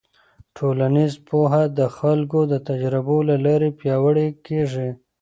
ټولنیز 0.57 1.13
پوهه 1.27 1.63
د 1.79 1.79
خلکو 1.97 2.39
د 2.51 2.53
تجربو 2.67 3.17
له 3.29 3.35
لارې 3.45 3.69
پیاوړې 3.79 4.27
کېږي. 4.45 4.89